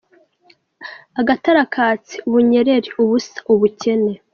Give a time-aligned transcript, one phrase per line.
[1.19, 4.13] Agatara katse ,Ubunyereri: ubusa, ubukene.